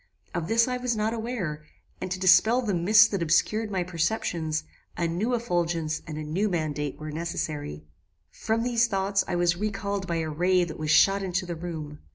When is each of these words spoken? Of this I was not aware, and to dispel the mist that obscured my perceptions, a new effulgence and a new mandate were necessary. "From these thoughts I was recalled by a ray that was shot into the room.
Of 0.33 0.47
this 0.47 0.67
I 0.67 0.77
was 0.77 0.95
not 0.95 1.13
aware, 1.13 1.63
and 2.01 2.09
to 2.09 2.19
dispel 2.19 2.63
the 2.63 2.73
mist 2.73 3.11
that 3.11 3.21
obscured 3.21 3.69
my 3.69 3.83
perceptions, 3.83 4.63
a 4.97 5.07
new 5.07 5.35
effulgence 5.35 6.01
and 6.07 6.17
a 6.17 6.23
new 6.23 6.49
mandate 6.49 6.97
were 6.99 7.11
necessary. 7.11 7.85
"From 8.31 8.63
these 8.63 8.87
thoughts 8.87 9.23
I 9.27 9.35
was 9.35 9.57
recalled 9.57 10.07
by 10.07 10.15
a 10.21 10.27
ray 10.31 10.63
that 10.63 10.79
was 10.79 10.89
shot 10.89 11.21
into 11.21 11.45
the 11.45 11.55
room. 11.55 11.99